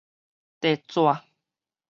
[0.61, 0.99] 硩紙